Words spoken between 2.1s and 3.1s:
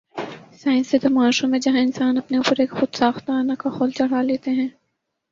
اپنے اوپر ایک خود